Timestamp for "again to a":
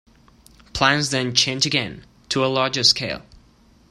1.67-2.47